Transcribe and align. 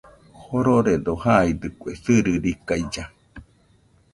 Jororedo 0.45 1.13
jaidɨkue 1.23 1.91
sɨrɨrikailla. 2.03 3.03